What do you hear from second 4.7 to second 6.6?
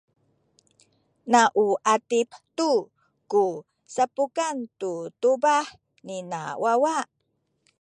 tu tubah nina